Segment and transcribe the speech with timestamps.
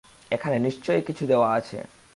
[0.31, 1.77] এখানে নিশ্চয় কিছু দেওয়া আছে।